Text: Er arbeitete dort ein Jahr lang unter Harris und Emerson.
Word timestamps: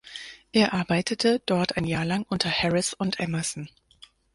Er 0.51 0.73
arbeitete 0.73 1.43
dort 1.45 1.77
ein 1.77 1.83
Jahr 1.85 2.05
lang 2.05 2.23
unter 2.27 2.49
Harris 2.49 2.95
und 2.95 3.19
Emerson. 3.19 3.69